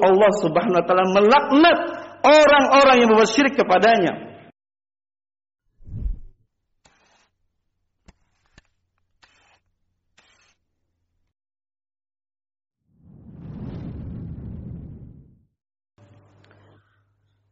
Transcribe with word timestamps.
Allah 0.00 0.30
Subhanahu 0.40 0.80
wa 0.80 0.86
taala 0.86 1.04
melaknat 1.12 1.78
orang-orang 2.24 2.96
yang 3.00 3.08
berbuat 3.12 3.30
syirik 3.30 3.54
kepadanya. 3.56 4.12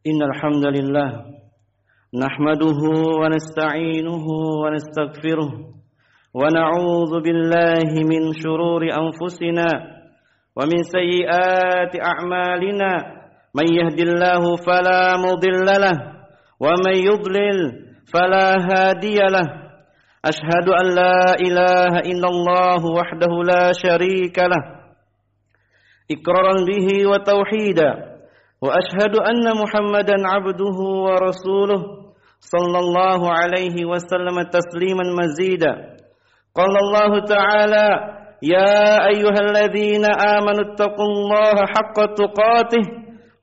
Innal 0.09 0.33
hamdalillah 0.41 1.27
nahmaduhu 2.09 3.19
wa 3.19 3.29
nasta'inuhu 3.29 4.63
wa 4.63 4.73
nastaghfiruh 4.73 5.51
wa 6.33 6.41
na'udzu 6.49 7.21
billahi 7.21 8.07
min 8.07 8.33
shururi 8.33 8.89
anfusina 8.89 9.98
ومن 10.59 10.83
سيئات 10.83 11.95
أعمالنا 11.95 12.91
من 13.55 13.67
يهد 13.79 13.99
الله 13.99 14.55
فلا 14.67 15.15
مضل 15.15 15.65
له 15.65 15.97
ومن 16.59 16.95
يضلل 16.95 17.59
فلا 18.13 18.47
هادي 18.69 19.15
له. 19.15 19.47
أشهد 20.25 20.67
أن 20.69 20.85
لا 20.95 21.39
إله 21.39 21.93
إلا 22.11 22.27
الله 22.27 22.81
وحده 22.97 23.33
لا 23.47 23.71
شريك 23.71 24.39
له. 24.39 24.63
إقرارا 26.11 26.55
به 26.67 27.07
وتوحيدا. 27.07 27.91
وأشهد 28.61 29.13
أن 29.15 29.45
محمدا 29.61 30.17
عبده 30.27 30.77
ورسوله 31.05 31.81
صلى 32.39 32.79
الله 32.79 33.31
عليه 33.31 33.85
وسلم 33.85 34.37
تسليما 34.51 35.03
مزيدا. 35.19 35.73
قال 36.55 36.73
الله 36.83 37.11
تعالى 37.25 37.87
يا 38.43 39.07
أيها 39.11 39.39
الذين 39.49 40.05
آمنوا 40.05 40.73
اتقوا 40.73 41.05
الله 41.05 41.55
حق 41.75 41.97
تقاته 42.15 42.83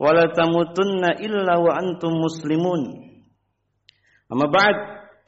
ولا 0.01 0.23
تموتن 0.37 1.05
إلا 1.25 1.57
وأنتم 1.57 2.09
مسلمون. 2.25 2.81
أما 4.33 4.47
بعد 4.51 4.75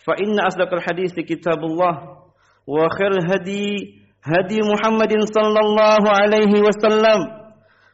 فإن 0.07 0.41
أصدق 0.41 0.75
الحديث 0.75 1.15
كتاب 1.15 1.59
الله 1.59 1.95
وخير 2.67 3.11
الهدي 3.11 3.67
هدي 4.25 4.59
محمد 4.73 5.13
صلى 5.37 5.61
الله 5.61 6.03
عليه 6.21 6.53
وسلم 6.67 7.21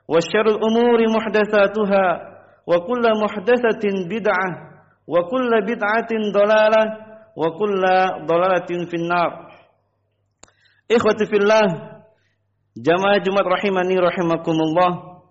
وشر 0.08 0.46
الأمور 0.46 0.98
محدثاتها 1.16 2.06
وكل 2.66 3.04
محدثة 3.22 3.84
بدعة 4.10 4.48
وكل 5.08 5.50
بدعة 5.66 6.10
ضلالة 6.34 6.84
وكل 7.36 7.82
ضلالة 8.26 8.70
في 8.90 8.96
النار. 8.96 9.43
Ikhwati 10.94 11.26
fillah 11.26 11.66
Jamaah 12.74 13.22
Jumat 13.22 13.46
Rahimani 13.46 13.94
Rahimakumullah. 13.94 15.22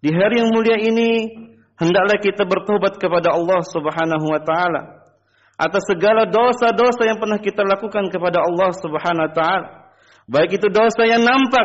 Di 0.00 0.08
hari 0.12 0.44
yang 0.44 0.52
mulia 0.52 0.76
ini 0.76 1.32
Hendaklah 1.76 2.16
kita 2.20 2.48
bertobat 2.48 2.96
kepada 2.96 3.36
Allah 3.36 3.60
Subhanahu 3.64 4.26
Wa 4.28 4.40
Taala 4.44 4.82
Atas 5.56 5.88
segala 5.88 6.28
dosa-dosa 6.28 7.08
yang 7.08 7.16
pernah 7.16 7.40
kita 7.40 7.64
lakukan 7.64 8.12
kepada 8.12 8.44
Allah 8.44 8.76
Subhanahu 8.76 9.24
Wa 9.24 9.32
Taala. 9.32 9.68
Baik 10.28 10.60
itu 10.60 10.68
dosa 10.68 11.08
yang 11.08 11.24
nampak 11.24 11.64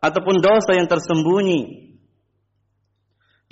Ataupun 0.00 0.40
dosa 0.40 0.72
yang 0.72 0.88
tersembunyi. 0.88 1.92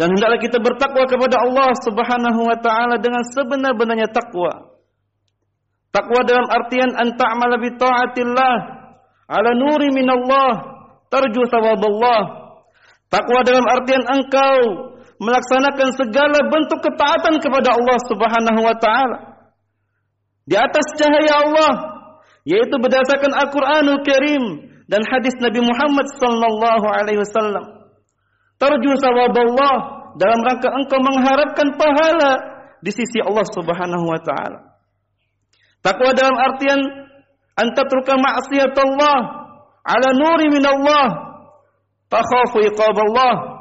Dan 0.00 0.16
hendaklah 0.16 0.40
kita 0.40 0.56
bertakwa 0.56 1.04
kepada 1.04 1.44
Allah 1.44 1.76
Subhanahu 1.84 2.40
Wa 2.48 2.56
Taala 2.64 2.96
Dengan 2.96 3.20
sebenar-benarnya 3.28 4.08
takwa. 4.08 4.78
Takwa 5.88 6.20
dalam 6.24 6.46
artian 6.48 6.92
anta'mala 6.92 7.56
bi 7.60 7.72
ta'atillah 7.76 8.77
ala 9.28 9.50
nuri 9.54 9.92
min 9.92 10.08
Allah 10.08 10.52
tarju 11.12 11.42
thawab 11.52 11.80
Allah. 11.84 12.22
Takwa 13.08 13.40
dalam 13.44 13.64
artian 13.64 14.04
engkau 14.04 14.60
melaksanakan 15.20 15.88
segala 15.96 16.38
bentuk 16.52 16.80
ketaatan 16.84 17.40
kepada 17.40 17.72
Allah 17.76 17.98
Subhanahu 18.08 18.60
wa 18.60 18.76
taala 18.76 19.18
di 20.48 20.56
atas 20.56 20.86
cahaya 20.96 21.44
Allah 21.44 21.72
yaitu 22.48 22.76
berdasarkan 22.80 23.32
Al-Qur'anul 23.36 24.00
Karim 24.04 24.44
dan 24.88 25.04
hadis 25.04 25.36
Nabi 25.40 25.60
Muhammad 25.60 26.06
sallallahu 26.16 26.86
alaihi 26.88 27.20
wasallam. 27.20 27.64
Tarju 28.56 28.92
sawab 29.00 29.36
Allah 29.36 29.76
dalam 30.16 30.40
rangka 30.44 30.68
engkau 30.72 31.00
mengharapkan 31.00 31.76
pahala 31.76 32.32
di 32.80 32.90
sisi 32.92 33.20
Allah 33.24 33.44
Subhanahu 33.52 34.04
wa 34.04 34.20
taala. 34.24 34.58
Takwa 35.84 36.12
dalam 36.16 36.36
artian 36.36 36.80
antatruka 37.58 38.14
ma'siyat 38.14 38.74
Allah 38.78 39.18
ala 39.82 40.08
nuri 40.14 40.46
min 40.54 40.62
Allah 40.62 41.06
takhafu 42.06 42.62
iqab 42.70 42.96
Allah. 42.96 43.58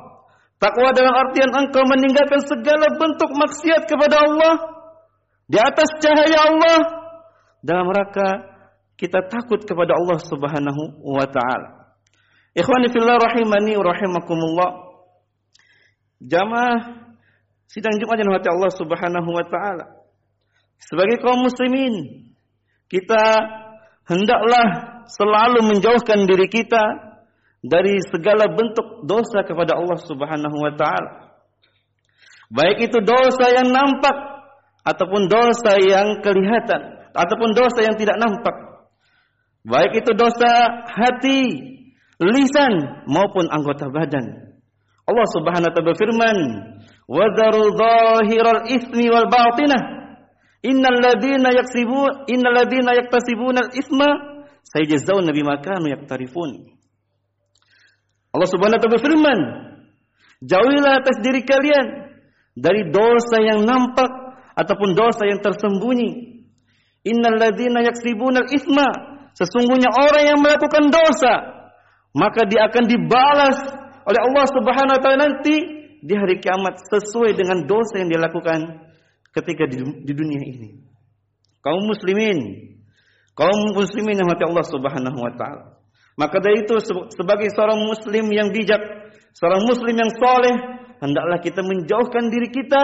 Takwa 0.57 0.89
dalam 0.89 1.13
artian 1.13 1.53
engkau 1.53 1.85
meninggalkan 1.85 2.41
segala 2.41 2.89
bentuk 2.97 3.29
maksiat 3.29 3.85
kepada 3.85 4.25
Allah 4.25 4.53
di 5.45 5.57
atas 5.61 5.89
cahaya 6.01 6.49
Allah 6.49 6.79
dalam 7.61 7.85
rangka 7.93 8.57
kita 8.97 9.21
takut 9.29 9.61
kepada 9.61 9.93
Allah 9.93 10.17
Subhanahu 10.17 11.05
wa 11.05 11.29
taala. 11.29 11.93
Ikhwani 12.57 12.89
fillah 12.89 13.21
rahimani 13.21 13.77
wa 13.77 13.85
rahimakumullah. 13.85 14.71
Jamaah 16.25 17.05
sidang 17.69 18.01
Jumat 18.01 18.17
yang 18.17 18.33
hati 18.33 18.49
Allah 18.49 18.73
Subhanahu 18.73 19.29
wa 19.29 19.45
taala. 19.45 19.85
Sebagai 20.81 21.21
kaum 21.21 21.45
muslimin, 21.45 22.33
kita 22.89 23.23
hendaklah 24.07 24.67
selalu 25.11 25.75
menjauhkan 25.75 26.27
diri 26.27 26.47
kita 26.47 26.83
dari 27.63 27.99
segala 28.07 28.47
bentuk 28.51 29.03
dosa 29.07 29.43
kepada 29.43 29.75
Allah 29.75 29.99
Subhanahu 30.03 30.57
wa 30.57 30.73
taala. 30.75 31.11
Baik 32.47 32.87
itu 32.91 33.03
dosa 33.03 33.51
yang 33.51 33.75
nampak 33.75 34.15
ataupun 34.87 35.27
dosa 35.27 35.75
yang 35.83 36.23
kelihatan 36.23 37.11
ataupun 37.11 37.51
dosa 37.51 37.83
yang 37.83 37.95
tidak 37.99 38.15
nampak. 38.21 38.55
Baik 39.67 39.99
itu 39.99 40.15
dosa 40.15 40.47
hati, 40.87 41.43
lisan 42.23 43.03
maupun 43.11 43.51
anggota 43.51 43.91
badan. 43.91 44.55
Allah 45.07 45.27
Subhanahu 45.35 45.67
wa 45.67 45.73
taala 45.75 45.87
berfirman, 45.91 46.37
"Wa 47.03 47.25
dharu 47.35 47.75
dhahiral 47.75 48.63
itsmi 48.71 49.11
wal 49.11 49.27
batinah. 49.27 49.96
Innal 50.65 50.97
ladzina 51.01 51.53
yaksibun 51.53 52.25
innal 52.29 52.55
ladzina 52.55 52.97
yaktasibuna 52.97 53.67
al 53.67 53.71
itsma 53.77 54.09
sayajzauna 54.65 55.29
bima 55.33 55.61
kanu 55.61 55.89
yaktarifun." 55.93 56.73
Allah 58.33 58.49
Subhanahu 58.49 58.77
wa 58.77 58.81
taala 58.81 58.95
berfirman, 58.97 59.39
"Jauhilah 60.41 61.01
atas 61.01 61.17
diri 61.21 61.41
kalian 61.45 61.87
dari 62.57 62.89
dosa 62.89 63.37
yang 63.41 63.65
nampak 63.65 64.09
ataupun 64.57 64.97
dosa 64.97 65.29
yang 65.29 65.41
tersembunyi. 65.45 66.41
Innal 67.05 67.37
ladzina 67.37 67.85
yaksibuna 67.85 68.41
al 68.43 68.49
itsma 68.49 69.17
Sesungguhnya 69.37 69.93
orang 69.93 70.23
yang 70.33 70.39
melakukan 70.41 70.89
dosa 70.89 71.33
maka 72.17 72.49
dia 72.49 72.65
akan 72.65 72.89
dibalas 72.89 73.57
oleh 74.09 74.21
Allah 74.25 74.45
Subhanahu 74.49 74.97
wa 74.97 75.01
taala 75.05 75.19
nanti 75.29 75.55
di 76.01 76.13
hari 76.17 76.41
kiamat 76.41 76.81
sesuai 76.89 77.37
dengan 77.37 77.69
dosa 77.69 78.01
yang 78.01 78.09
dia 78.09 78.17
lakukan 78.17 78.86
ketika 79.35 79.67
di, 79.67 79.81
di 80.05 80.13
dunia 80.13 80.41
ini. 80.43 80.69
Kaum 81.63 81.83
muslimin, 81.83 82.39
kaum 83.35 83.75
muslimin 83.75 84.19
yang 84.19 84.29
mati 84.29 84.43
Allah 84.47 84.65
Subhanahu 84.65 85.19
wa 85.19 85.33
taala. 85.35 85.65
Maka 86.17 86.41
dari 86.41 86.65
itu 86.65 86.81
sebagai 87.13 87.53
seorang 87.53 87.77
muslim 87.85 88.25
yang 88.33 88.49
bijak, 88.49 88.81
seorang 89.37 89.67
muslim 89.69 89.93
yang 89.93 90.11
soleh, 90.17 90.55
hendaklah 90.97 91.37
kita 91.43 91.61
menjauhkan 91.61 92.33
diri 92.33 92.49
kita 92.49 92.81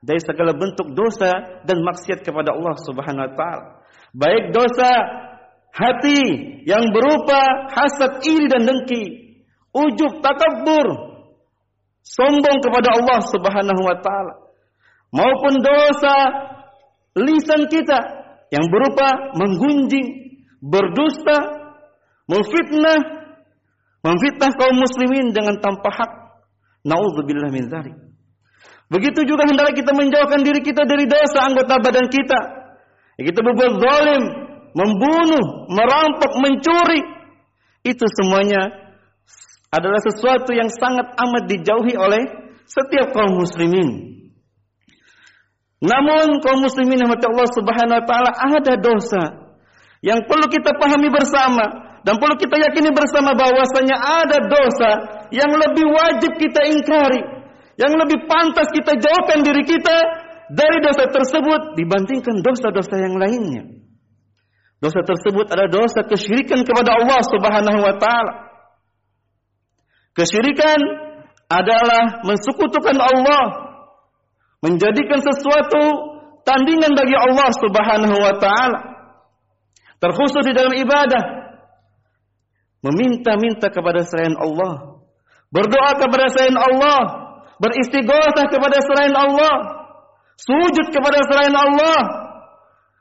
dari 0.00 0.20
segala 0.24 0.56
bentuk 0.56 0.96
dosa 0.96 1.60
dan 1.68 1.84
maksiat 1.84 2.24
kepada 2.24 2.56
Allah 2.56 2.76
Subhanahu 2.80 3.24
wa 3.28 3.32
taala. 3.36 3.66
Baik 4.16 4.56
dosa 4.56 4.90
hati 5.70 6.22
yang 6.64 6.88
berupa 6.90 7.68
hasad 7.76 8.24
iri 8.24 8.48
dan 8.48 8.64
dengki, 8.64 9.04
ujub 9.76 10.24
takabur, 10.24 11.20
sombong 12.02 12.58
kepada 12.64 12.96
Allah 12.96 13.20
Subhanahu 13.28 13.82
wa 13.84 13.96
taala, 14.00 14.34
maupun 15.10 15.62
dosa 15.62 16.16
lisan 17.18 17.66
kita 17.66 17.98
yang 18.50 18.66
berupa 18.66 19.34
menggunjing, 19.38 20.06
berdusta, 20.58 21.38
memfitnah, 22.26 23.00
memfitnah 24.02 24.50
kaum 24.58 24.76
muslimin 24.78 25.30
dengan 25.30 25.58
tanpa 25.62 25.90
hak. 25.90 26.12
Nauzubillah 26.80 27.52
min 27.52 27.68
dzalik. 27.68 27.94
Begitu 28.90 29.22
juga 29.22 29.46
hendaklah 29.46 29.70
kita 29.70 29.94
menjauhkan 29.94 30.42
diri 30.42 30.66
kita 30.66 30.82
dari 30.82 31.06
dosa 31.06 31.46
anggota 31.46 31.78
badan 31.78 32.10
kita. 32.10 32.40
Kita 33.20 33.38
berbuat 33.38 33.72
zalim, 33.78 34.22
membunuh, 34.74 35.70
merampok, 35.70 36.32
mencuri. 36.42 37.02
Itu 37.86 38.08
semuanya 38.08 38.90
adalah 39.70 40.00
sesuatu 40.02 40.50
yang 40.50 40.66
sangat 40.74 41.14
amat 41.14 41.44
dijauhi 41.46 41.94
oleh 41.94 42.22
setiap 42.66 43.14
kaum 43.14 43.38
muslimin. 43.38 44.20
Namun 45.80 46.44
kaum 46.44 46.60
muslimin 46.60 47.00
yang 47.00 47.12
Allah 47.12 47.48
Subhanahu 47.56 47.98
wa 48.00 48.04
taala 48.04 48.30
ada 48.36 48.74
dosa 48.76 49.22
yang 50.04 50.24
perlu 50.28 50.48
kita 50.48 50.76
pahami 50.76 51.08
bersama 51.08 51.90
Dan 52.00 52.16
perlu 52.16 52.36
kita 52.40 52.56
yakini 52.56 52.96
bersama 52.96 53.36
bahwasanya 53.36 53.96
ada 54.00 54.38
dosa 54.48 54.90
yang 55.36 55.52
lebih 55.52 55.84
wajib 55.84 56.32
kita 56.40 56.64
ingkari, 56.72 57.20
yang 57.76 57.92
lebih 57.92 58.24
pantas 58.24 58.72
kita 58.72 58.96
jauhkan 58.96 59.44
diri 59.44 59.62
kita 59.68 59.96
dari 60.48 60.80
dosa 60.80 61.04
tersebut 61.12 61.76
dibandingkan 61.76 62.40
dosa-dosa 62.40 62.96
yang 62.96 63.20
lainnya. 63.20 63.68
Dosa 64.80 65.04
tersebut 65.04 65.52
adalah 65.52 65.68
dosa 65.68 66.00
kesyirikan 66.08 66.64
kepada 66.64 67.04
Allah 67.04 67.20
Subhanahu 67.20 67.80
wa 67.84 67.94
taala. 68.00 68.34
Kesyirikan 70.16 70.80
adalah 71.52 72.24
mensekutukan 72.24 72.96
Allah, 72.96 73.69
menjadikan 74.60 75.20
sesuatu 75.24 75.82
tandingan 76.44 76.92
bagi 76.92 77.16
Allah 77.16 77.48
Subhanahu 77.56 78.16
wa 78.16 78.34
taala. 78.40 78.80
Terkhusus 80.00 80.42
di 80.48 80.56
dalam 80.56 80.72
ibadah 80.72 81.24
meminta-minta 82.80 83.68
kepada 83.68 84.00
selain 84.08 84.32
Allah, 84.40 85.04
berdoa 85.52 85.92
kepada 86.00 86.32
selain 86.32 86.56
Allah, 86.56 87.00
beristighatsah 87.60 88.48
kepada 88.48 88.78
selain 88.80 89.12
Allah, 89.12 89.54
sujud 90.40 90.86
kepada 90.88 91.20
selain 91.28 91.52
Allah, 91.52 92.00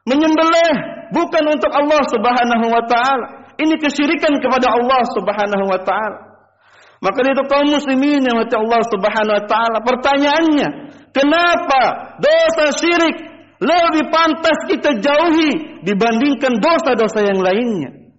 menyembelih 0.04 0.76
bukan 1.16 1.44
untuk 1.48 1.72
Allah 1.72 2.02
Subhanahu 2.12 2.66
wa 2.68 2.84
taala. 2.88 3.28
Ini 3.60 3.76
kesyirikan 3.80 4.40
kepada 4.40 4.72
Allah 4.72 5.02
Subhanahu 5.16 5.66
wa 5.68 5.80
taala. 5.84 6.29
Maka 7.00 7.20
itu 7.24 7.44
kaum 7.48 7.72
muslimin 7.72 8.20
yang 8.28 8.36
mati 8.36 8.56
Allah 8.60 8.84
Subhanahu 8.92 9.36
wa 9.40 9.44
taala. 9.48 9.78
Pertanyaannya, 9.80 10.68
kenapa 11.16 11.82
dosa 12.20 12.76
syirik 12.76 13.16
lebih 13.60 14.12
pantas 14.12 14.60
kita 14.68 15.00
jauhi 15.00 15.84
dibandingkan 15.88 16.60
dosa-dosa 16.60 17.24
yang 17.24 17.40
lainnya? 17.40 18.12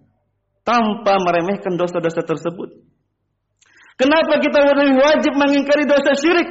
Tanpa 0.64 1.20
meremehkan 1.20 1.76
dosa-dosa 1.76 2.24
tersebut. 2.24 2.68
Kenapa 4.00 4.40
kita 4.40 4.64
lebih 4.72 4.96
wajib 4.96 5.32
mengingkari 5.36 5.84
dosa 5.84 6.16
syirik 6.16 6.48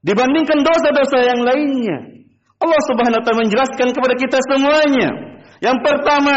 dibandingkan 0.00 0.64
dosa-dosa 0.64 1.20
yang 1.20 1.44
lainnya? 1.44 2.24
Allah 2.60 2.80
Subhanahu 2.88 3.20
wa 3.20 3.24
taala 3.24 3.40
menjelaskan 3.44 3.88
kepada 3.92 4.14
kita 4.16 4.38
semuanya. 4.48 5.08
Yang 5.60 5.84
pertama, 5.84 6.36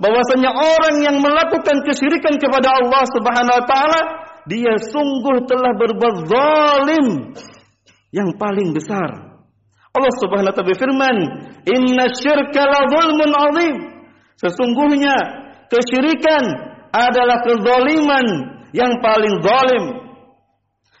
bahwasanya 0.00 0.50
orang 0.56 0.96
yang 1.04 1.16
melakukan 1.20 1.84
kesyirikan 1.84 2.40
kepada 2.40 2.80
Allah 2.80 3.02
Subhanahu 3.12 3.56
wa 3.60 3.64
taala, 3.68 4.00
dia 4.50 4.74
sungguh 4.90 5.46
telah 5.46 5.72
berbuat 5.78 6.16
zalim 6.26 7.06
yang 8.10 8.30
paling 8.38 8.74
besar. 8.74 9.38
Allah 9.92 10.12
Subhanahu 10.24 10.50
wa 10.50 10.56
taala 10.56 10.70
berfirman, 10.72 11.16
"Inna 11.68 12.04
syirka 12.16 12.62
la 12.64 12.80
zulmun 12.88 13.30
'adzim." 13.30 13.76
Sesungguhnya 14.40 15.16
kesyirikan 15.68 16.44
adalah 16.90 17.44
kezaliman 17.44 18.26
yang 18.74 18.98
paling 19.04 19.34
zalim. 19.44 19.84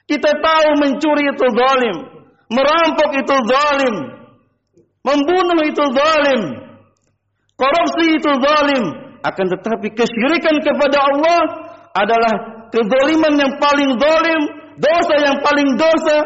Kita 0.06 0.30
tahu 0.38 0.68
mencuri 0.78 1.24
itu 1.24 1.46
zalim, 1.56 1.96
merampok 2.52 3.10
itu 3.16 3.36
zalim, 3.48 3.94
Membunuh 5.02 5.66
itu 5.66 5.84
zalim. 5.90 6.42
Korupsi 7.58 8.04
itu 8.22 8.30
zalim. 8.38 8.84
Akan 9.22 9.46
tetapi 9.50 9.94
kesyirikan 9.94 10.56
kepada 10.62 10.98
Allah 10.98 11.40
adalah 11.94 12.34
kezaliman 12.72 13.34
yang 13.36 13.52
paling 13.60 13.90
zalim. 14.00 14.42
Dosa 14.80 15.14
yang 15.20 15.36
paling 15.44 15.76
dosa. 15.76 16.18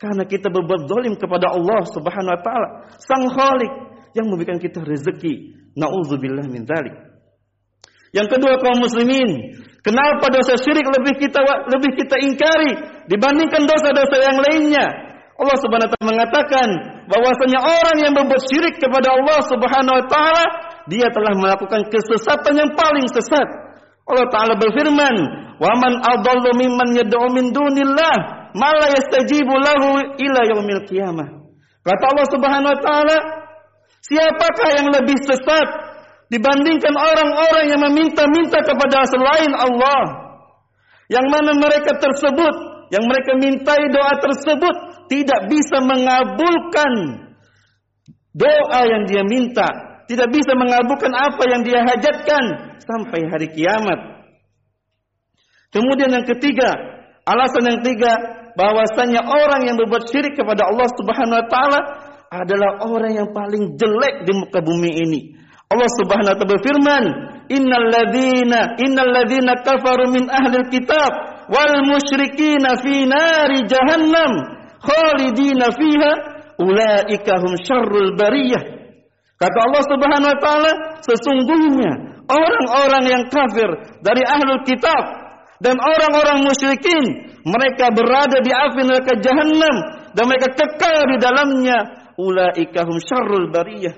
Karena 0.00 0.24
kita 0.24 0.48
berbuat 0.48 0.88
zalim 0.88 1.14
kepada 1.20 1.52
Allah 1.52 1.84
subhanahu 1.92 2.32
wa 2.32 2.40
ta'ala. 2.40 2.68
Sang 2.96 3.28
khalik 3.28 3.72
yang 4.16 4.32
memberikan 4.32 4.56
kita 4.56 4.80
rezeki. 4.80 5.60
Na'udzubillah 5.76 6.48
min 6.48 6.64
dhalik. 6.64 6.96
Yang 8.10 8.28
kedua 8.36 8.58
kaum 8.58 8.82
muslimin. 8.82 9.60
Kenapa 9.80 10.28
dosa 10.34 10.58
syirik 10.60 10.84
lebih 10.84 11.14
kita 11.24 11.40
lebih 11.70 11.94
kita 11.94 12.16
ingkari 12.20 12.72
dibandingkan 13.06 13.64
dosa-dosa 13.64 14.16
yang 14.18 14.38
lainnya? 14.42 14.86
Allah 15.40 15.56
Subhanahu 15.56 15.88
wa 15.88 15.92
taala 15.96 16.10
mengatakan 16.12 16.68
bahwasanya 17.08 17.64
orang 17.64 17.96
yang 18.04 18.12
berbuat 18.12 18.42
syirik 18.44 18.76
kepada 18.76 19.16
Allah 19.16 19.40
Subhanahu 19.48 19.96
wa 19.96 20.04
taala 20.10 20.44
dia 20.90 21.08
telah 21.08 21.32
melakukan 21.32 21.88
kesesatan 21.88 22.60
yang 22.60 22.70
paling 22.76 23.08
sesat. 23.08 23.69
Allah 24.10 24.28
taala 24.34 24.54
berfirman, 24.58 25.16
"Wa 25.62 25.72
man 25.78 25.92
adallu 26.02 26.50
mimman 26.58 26.98
yad'u 26.98 27.30
min 27.32 27.54
dunillah 27.54 28.16
ma 28.58 28.70
la 28.74 28.86
yastajibu 28.94 29.54
lahu 29.56 30.18
ila 30.18 30.40
yaumil 30.50 30.82
qiyamah." 30.90 31.28
Kata 31.80 32.04
Allah 32.12 32.26
Subhanahu 32.28 32.72
wa 32.76 32.80
taala, 32.84 33.16
siapakah 34.04 34.68
yang 34.76 34.88
lebih 34.92 35.16
sesat 35.24 35.68
dibandingkan 36.28 36.94
orang-orang 36.94 37.64
yang 37.72 37.80
meminta-minta 37.80 38.60
kepada 38.60 39.08
selain 39.08 39.52
Allah? 39.56 40.02
Yang 41.10 41.26
mana 41.26 41.50
mereka 41.58 41.98
tersebut, 41.98 42.54
yang 42.94 43.02
mereka 43.08 43.32
mintai 43.38 43.82
doa 43.90 44.14
tersebut 44.18 44.74
tidak 45.10 45.50
bisa 45.50 45.82
mengabulkan 45.82 46.92
doa 48.30 48.80
yang 48.86 49.10
dia 49.10 49.26
minta, 49.26 49.89
tidak 50.10 50.26
bisa 50.34 50.58
mengabulkan 50.58 51.14
apa 51.14 51.42
yang 51.46 51.62
dia 51.62 51.86
hajatkan 51.86 52.74
sampai 52.82 53.30
hari 53.30 53.46
kiamat. 53.54 54.26
Kemudian 55.70 56.10
yang 56.10 56.26
ketiga, 56.26 56.74
alasan 57.22 57.62
yang 57.70 57.78
ketiga 57.78 58.10
bahwasanya 58.58 59.22
orang 59.22 59.70
yang 59.70 59.78
berbuat 59.78 60.10
syirik 60.10 60.34
kepada 60.34 60.66
Allah 60.66 60.90
Subhanahu 60.98 61.38
wa 61.38 61.46
taala 61.46 61.80
adalah 62.26 62.82
orang 62.90 63.22
yang 63.22 63.30
paling 63.30 63.78
jelek 63.78 64.26
di 64.26 64.32
muka 64.34 64.58
bumi 64.58 64.98
ini. 64.98 65.20
Allah 65.70 65.86
Subhanahu 66.02 66.26
wa 66.26 66.34
taala 66.34 66.54
berfirman, 66.58 67.04
"Innal 67.54 67.86
ladzina 67.86 68.74
innal 68.82 69.14
ladzina 69.14 69.62
kafaru 69.62 70.10
min 70.10 70.26
ahlil 70.26 70.66
kitab 70.74 71.10
wal 71.54 71.86
musyrikin 71.86 72.66
fi 72.82 73.06
nari 73.06 73.62
jahannam 73.70 74.58
khalidina 74.82 75.70
fiha 75.70 76.12
ulaika 76.58 77.38
hum 77.38 77.54
syarrul 77.62 78.18
bariyah 78.18 78.79
kata 79.40 79.58
Allah 79.64 79.82
Subhanahu 79.88 80.30
wa 80.30 80.40
taala 80.44 80.72
sesungguhnya 81.00 81.90
orang-orang 82.28 83.04
yang 83.08 83.24
kafir 83.32 83.68
dari 84.04 84.22
ahlul 84.28 84.62
kitab 84.68 85.02
dan 85.64 85.76
orang-orang 85.80 86.44
musyrikin 86.44 87.32
mereka 87.44 87.88
berada 87.92 88.38
di 88.44 88.52
api 88.52 88.80
neraka 88.84 89.12
jahanam 89.20 89.76
dan 90.12 90.24
mereka 90.28 90.48
kekal 90.52 90.96
di 91.08 91.16
dalamnya. 91.20 91.78
Ulaika 92.20 92.84
hum 92.84 93.00
syarrul 93.00 93.48
bariyah. 93.48 93.96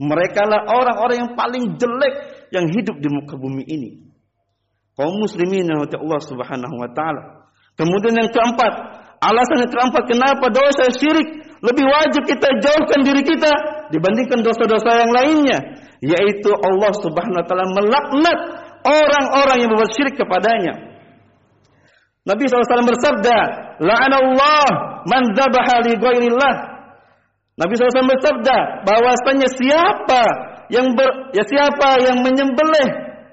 Mereka 0.00 0.40
lah 0.48 0.64
orang-orang 0.64 1.16
yang 1.28 1.32
paling 1.36 1.76
jelek 1.76 2.48
yang 2.56 2.72
hidup 2.72 2.96
di 3.04 3.08
muka 3.12 3.36
bumi 3.36 3.68
ini. 3.68 3.90
Kaum 4.96 5.20
muslimin 5.20 5.68
yang 5.68 5.84
Allah 5.84 6.20
Subhanahu 6.24 6.74
wa 6.80 6.88
taala. 6.96 7.52
Kemudian 7.76 8.16
yang 8.16 8.32
keempat 8.32 9.00
Alasan 9.20 9.68
yang 9.68 9.72
keempat 9.72 10.08
kenapa 10.08 10.48
dosa 10.48 10.88
syirik 10.96 11.49
lebih 11.60 11.84
wajib 11.84 12.22
kita 12.24 12.48
jauhkan 12.64 13.00
diri 13.04 13.20
kita 13.20 13.52
dibandingkan 13.92 14.40
dosa-dosa 14.40 15.04
yang 15.04 15.12
lainnya, 15.12 15.58
yaitu 16.00 16.50
Allah 16.56 16.92
Subhanahu 17.04 17.40
wa 17.40 17.46
taala 17.46 17.66
melaknat 17.76 18.38
orang-orang 18.84 19.56
yang 19.60 19.68
berbuat 19.68 19.92
syirik 19.92 20.16
kepadanya. 20.16 20.88
Nabi 22.24 22.48
SAW 22.48 22.84
bersabda, 22.84 23.36
"La'anallah 23.80 24.66
man 25.08 25.22
dzabaha 25.36 25.84
li 25.84 25.96
ghairillah." 25.96 26.54
Nabi 27.60 27.72
SAW 27.76 28.08
bersabda 28.08 28.56
bahwasanya 28.88 29.48
siapa 29.52 30.22
yang 30.72 30.96
ber, 30.96 31.32
ya 31.36 31.44
siapa 31.44 32.00
yang 32.00 32.24
menyembelih 32.24 32.88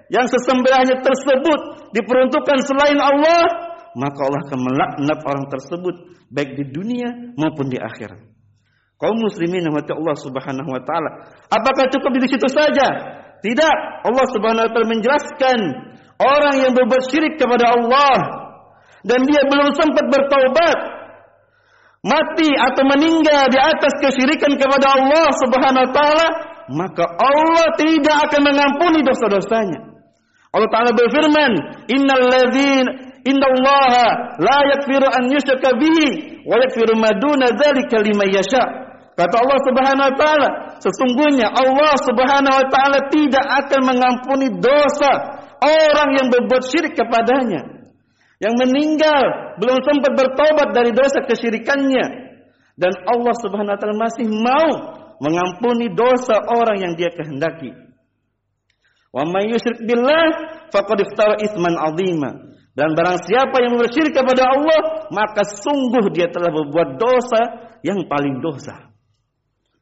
yang 0.07 0.27
sesembelihnya 0.27 1.03
tersebut 1.03 1.91
diperuntukkan 1.95 2.57
selain 2.63 2.99
Allah, 2.99 3.66
maka 3.97 4.19
Allah 4.29 4.41
akan 4.45 4.59
melaknat 4.61 5.19
orang 5.25 5.45
tersebut 5.49 5.95
baik 6.29 6.53
di 6.53 6.69
dunia 6.69 7.33
maupun 7.33 7.65
di 7.73 7.81
akhirat. 7.81 8.21
Kaum 8.97 9.17
muslimin 9.17 9.65
mati 9.73 9.93
Allah 9.93 10.17
Subhanahu 10.17 10.69
wa 10.69 10.81
taala. 10.85 11.09
Apakah 11.49 11.89
cukup 11.89 12.17
di 12.17 12.29
situ 12.29 12.45
saja? 12.49 12.87
Tidak. 13.41 13.77
Allah 14.05 14.25
Subhanahu 14.33 14.65
wa 14.65 14.71
taala 14.73 14.87
menjelaskan 14.89 15.59
orang 16.17 16.55
yang 16.61 16.71
berbuat 16.73 17.03
syirik 17.09 17.37
kepada 17.37 17.77
Allah 17.77 18.17
dan 19.05 19.25
dia 19.25 19.41
belum 19.45 19.69
sempat 19.77 20.05
bertaubat 20.09 20.77
mati 22.05 22.49
atau 22.53 22.83
meninggal 22.85 23.49
di 23.49 23.59
atas 23.61 23.93
kesyirikan 24.01 24.53
kepada 24.57 24.97
Allah 24.97 25.27
Subhanahu 25.41 25.85
wa 25.89 25.91
taala, 25.93 26.27
maka 26.73 27.05
Allah 27.05 27.67
tidak 27.77 28.17
akan 28.29 28.41
mengampuni 28.45 29.01
dosa-dosanya. 29.05 29.97
Allah 30.55 30.69
Taala 30.71 30.91
berfirman, 30.95 31.51
"Innal 31.91 32.23
ladzina 32.33 33.06
innallaha 33.27 34.39
la 34.39 34.57
yakfiru 34.71 35.07
an 35.07 35.23
yushraka 35.27 35.75
bihi 35.75 36.41
wa 36.47 36.55
yakfiru 36.63 36.95
ma 36.95 37.11
duna 37.11 37.51
dzalika 37.51 37.99
liman 37.99 38.29
yasha. 38.31 38.63
Kata 39.17 39.35
Allah 39.41 39.59
Subhanahu 39.65 40.07
wa 40.07 40.15
taala, 40.15 40.49
sesungguhnya 40.77 41.49
Allah 41.49 41.93
Subhanahu 42.05 42.53
wa 42.53 42.67
taala 42.69 42.99
tidak 43.09 43.45
akan 43.65 43.81
mengampuni 43.83 44.47
dosa 44.61 45.11
orang 45.57 46.09
yang 46.21 46.27
berbuat 46.29 46.63
syirik 46.69 46.93
kepadanya. 46.93 47.89
Yang 48.37 48.55
meninggal 48.61 49.57
belum 49.57 49.81
sempat 49.81 50.11
bertobat 50.13 50.69
dari 50.77 50.93
dosa 50.93 51.25
kesyirikannya 51.25 52.05
dan 52.77 52.93
Allah 53.09 53.33
Subhanahu 53.41 53.73
wa 53.73 53.79
taala 53.81 53.97
masih 53.97 54.29
mau 54.29 54.69
mengampuni 55.17 55.89
dosa 55.97 56.37
orang 56.45 56.77
yang 56.77 56.93
dia 56.93 57.09
kehendaki. 57.09 57.73
Wa 59.09 59.25
may 59.25 59.49
yusyrik 59.49 59.81
billah 59.81 60.25
faqad 60.69 61.09
iftara 61.09 61.41
itsman 61.41 61.73
'azima. 61.73 62.46
Dan 62.77 62.93
barang 62.93 63.25
siapa 63.25 63.57
yang 63.65 63.73
bersyirik 63.81 64.13
kepada 64.13 64.53
Allah, 64.53 65.09
maka 65.09 65.41
sungguh 65.41 66.13
dia 66.13 66.29
telah 66.29 66.53
berbuat 66.53 67.01
dosa 67.01 67.73
yang 67.81 68.05
paling 68.05 68.37
dosa. 68.37 68.93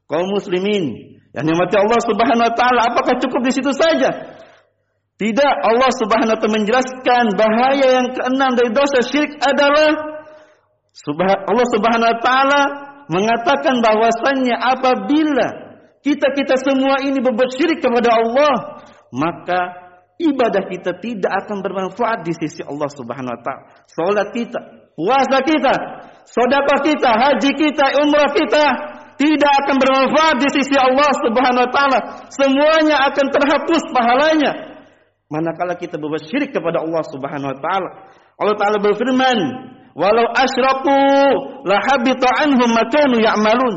Kaum 0.07 0.31
muslimin 0.31 1.19
yang 1.35 1.43
dimati 1.43 1.75
Allah 1.75 1.99
Subhanahu 2.07 2.47
wa 2.47 2.55
taala, 2.55 2.87
apakah 2.87 3.19
cukup 3.19 3.43
di 3.43 3.51
situ 3.51 3.75
saja? 3.75 4.39
Tidak, 5.19 5.53
Allah 5.67 5.91
Subhanahu 5.91 6.33
wa 6.35 6.39
taala 6.39 6.55
menjelaskan 6.55 7.25
bahaya 7.35 7.87
yang 7.99 8.07
keenam 8.15 8.51
dari 8.55 8.71
dosa 8.71 9.03
syirik 9.03 9.43
adalah 9.43 9.91
Allah 11.51 11.67
Subhanahu 11.75 12.11
wa 12.15 12.19
taala 12.23 12.61
mengatakan 13.11 13.83
bahwasannya 13.83 14.55
apabila 14.55 15.47
kita-kita 15.99 16.55
semua 16.63 17.03
ini 17.03 17.19
berbuat 17.19 17.51
syirik 17.59 17.83
kepada 17.83 18.23
Allah, 18.23 18.79
maka 19.11 19.84
ibadah 20.19 20.63
kita 20.71 20.97
tidak 21.03 21.31
akan 21.45 21.63
bermanfaat 21.63 22.23
di 22.23 22.33
sisi 22.35 22.63
Allah 22.63 22.89
Subhanahu 22.91 23.35
wa 23.35 23.41
taala. 23.43 23.63
Salat 23.87 24.29
kita, 24.31 24.59
puasa 24.95 25.37
kita, 25.43 25.73
sedekah 26.23 26.79
kita, 26.83 27.09
haji 27.11 27.51
kita, 27.55 27.85
umrah 28.03 28.31
kita 28.31 28.65
tidak 29.15 29.51
akan 29.63 29.75
bermanfaat 29.79 30.35
di 30.43 30.49
sisi 30.55 30.75
Allah 30.75 31.11
Subhanahu 31.23 31.63
wa 31.67 31.71
taala. 31.71 31.99
Semuanya 32.31 33.07
akan 33.11 33.25
terhapus 33.31 33.83
pahalanya 33.91 34.75
manakala 35.29 35.73
kita 35.75 35.97
berbuat 35.97 36.29
syirik 36.29 36.53
kepada 36.53 36.85
Allah 36.85 37.03
Subhanahu 37.09 37.49
wa 37.49 37.57
taala. 37.59 37.89
Allah 38.35 38.55
taala 38.59 38.77
berfirman, 38.79 39.37
"Walau 39.97 40.27
asyraku 40.35 40.99
la 41.65 41.77
habita 41.81 42.27
anhum 42.45 42.69
ma 42.71 42.83
kanu 42.91 43.17
ya'malun." 43.19 43.75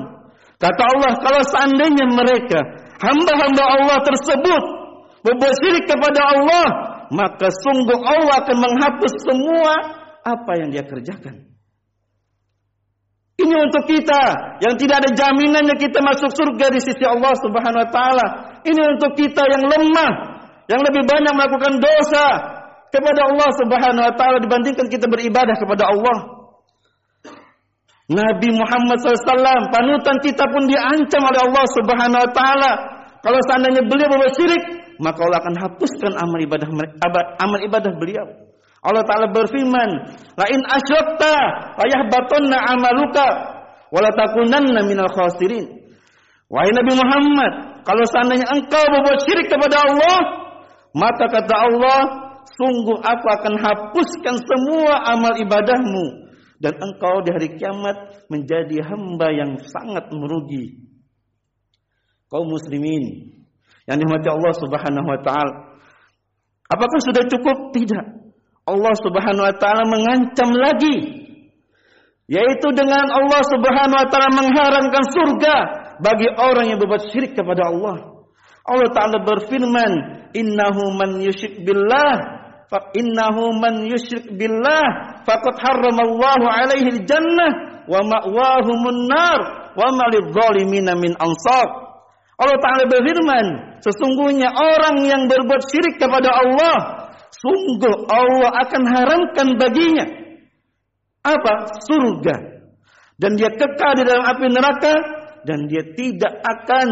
Kata 0.59 0.83
Allah, 0.91 1.13
kalau 1.23 1.41
seandainya 1.47 2.07
mereka 2.11 2.59
hamba-hamba 2.99 3.63
Allah 3.63 3.99
tersebut 4.03 4.63
berbuat 5.29 5.55
syirik 5.61 5.85
kepada 5.85 6.21
Allah, 6.25 6.67
maka 7.13 7.53
sungguh 7.53 8.01
Allah 8.01 8.41
akan 8.41 8.57
menghapus 8.57 9.13
semua 9.29 9.73
apa 10.25 10.53
yang 10.57 10.73
dia 10.73 10.85
kerjakan. 10.89 11.49
Ini 13.39 13.55
untuk 13.55 13.87
kita 13.87 14.23
yang 14.67 14.75
tidak 14.75 14.97
ada 15.05 15.11
jaminannya 15.15 15.79
kita 15.79 16.03
masuk 16.03 16.33
surga 16.35 16.75
di 16.75 16.81
sisi 16.83 17.07
Allah 17.07 17.39
Subhanahu 17.39 17.87
wa 17.87 17.91
taala. 17.95 18.27
Ini 18.67 18.99
untuk 18.99 19.15
kita 19.15 19.47
yang 19.47 19.63
lemah, 19.63 20.13
yang 20.67 20.83
lebih 20.83 21.07
banyak 21.07 21.33
melakukan 21.39 21.79
dosa 21.79 22.27
kepada 22.91 23.31
Allah 23.31 23.51
Subhanahu 23.63 24.07
wa 24.11 24.15
taala 24.19 24.43
dibandingkan 24.43 24.91
kita 24.91 25.07
beribadah 25.07 25.55
kepada 25.55 25.87
Allah. 25.87 26.19
Nabi 28.09 28.57
Muhammad 28.57 29.05
SAW 29.05 29.69
panutan 29.69 30.17
kita 30.25 30.49
pun 30.49 30.65
diancam 30.65 31.23
oleh 31.29 31.41
Allah 31.45 31.65
Subhanahu 31.77 32.25
wa 32.25 32.31
taala. 32.35 32.73
Kalau 33.23 33.39
seandainya 33.47 33.87
beliau 33.87 34.09
berbuat 34.11 34.35
syirik, 34.35 34.88
maka 34.99 35.19
Allah 35.23 35.41
akan 35.43 35.57
hapuskan 35.57 36.13
amal 36.19 36.39
ibadah 36.43 36.69
amal 37.39 37.61
ibadah 37.63 37.93
beliau. 37.99 38.27
Allah 38.79 39.03
Ta'ala 39.03 39.35
berfirman, 39.35 39.91
La 40.39 40.47
in 40.55 40.63
asyrakta, 40.63 41.35
ayah 41.83 42.03
batunna 42.07 42.59
amaluka, 42.63 43.29
wala 43.91 44.11
takunanna 44.15 44.87
minal 44.87 45.11
khasirin. 45.11 45.67
Wahai 46.47 46.71
Nabi 46.73 46.93
Muhammad, 46.95 47.53
kalau 47.85 48.05
seandainya 48.09 48.49
engkau 48.49 48.81
berbuat 48.81 49.19
syirik 49.27 49.51
kepada 49.51 49.85
Allah, 49.85 50.19
maka 50.97 51.27
kata 51.29 51.55
Allah, 51.55 52.01
sungguh 52.55 52.97
aku 53.03 53.27
akan 53.29 53.55
hapuskan 53.61 54.37
semua 54.41 54.95
amal 55.15 55.37
ibadahmu. 55.37 56.31
Dan 56.59 56.75
engkau 56.75 57.23
di 57.23 57.31
hari 57.31 57.55
kiamat 57.55 58.27
menjadi 58.27 58.83
hamba 58.83 59.31
yang 59.31 59.63
sangat 59.63 60.11
merugi. 60.11 60.91
Kau 62.27 62.43
muslimin, 62.51 63.38
yang 63.89 63.97
dihormati 63.97 64.29
Allah 64.29 64.53
subhanahu 64.53 65.09
wa 65.09 65.19
ta'ala. 65.25 65.55
Apakah 66.69 67.01
sudah 67.01 67.25
cukup? 67.25 67.73
Tidak. 67.73 68.29
Allah 68.69 68.95
Subhanahu 69.01 69.49
wa 69.49 69.55
taala 69.57 69.89
mengancam 69.89 70.53
lagi 70.53 71.25
yaitu 72.29 72.69
dengan 72.77 73.09
Allah 73.09 73.41
Subhanahu 73.49 73.97
wa 74.05 74.09
taala 74.13 74.31
mengharamkan 74.37 75.05
surga 75.09 75.57
bagi 76.05 76.29
orang 76.37 76.69
yang 76.69 76.77
berbuat 76.77 77.09
syirik 77.09 77.33
kepada 77.33 77.73
Allah. 77.73 78.21
Allah 78.69 78.89
taala 78.93 79.25
berfirman, 79.25 79.93
"Innahu 80.37 80.93
man 80.93 81.25
yusyrik 81.25 81.65
billah 81.65 82.17
fa 82.69 82.93
innahu 82.93 83.57
man 83.57 83.89
yusyrik 83.89 84.29
billah 84.37 85.25
faqad 85.25 85.57
harramallahu 85.57 86.45
alaihi 86.45 87.01
al-jannah 87.01 87.81
wa 87.89 88.05
ma'wahumun 88.05 89.09
nar 89.09 89.41
wa 89.73 89.89
ma 89.97 90.05
lidh-dhalimin 90.13 90.93
min 91.01 91.17
ansar." 91.17 91.88
Allah 92.39 92.59
taala 92.63 92.87
berfirman, 92.87 93.47
sesungguhnya 93.83 94.55
orang 94.55 95.03
yang 95.11 95.23
berbuat 95.27 95.63
syirik 95.67 95.99
kepada 95.99 96.31
Allah 96.31 96.77
sungguh 97.35 98.07
Allah 98.07 98.51
akan 98.63 98.83
haramkan 98.87 99.49
baginya. 99.59 100.07
Apa? 101.27 101.83
Surga. 101.83 102.63
Dan 103.19 103.35
dia 103.35 103.51
kekal 103.51 103.99
di 103.99 104.07
dalam 104.07 104.23
api 104.23 104.47
neraka 104.55 104.95
dan 105.43 105.67
dia 105.67 105.83
tidak 105.99 106.39
akan 106.47 106.89